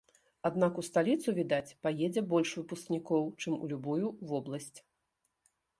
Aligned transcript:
Аднак 0.49 0.73
ў 0.81 0.87
сталіцу, 0.87 1.33
відаць, 1.41 1.75
паедзе 1.85 2.23
больш 2.33 2.55
выпускнікоў, 2.61 3.21
чым 3.45 3.53
у 3.63 3.73
любую 3.75 4.05
вобласць. 4.35 4.77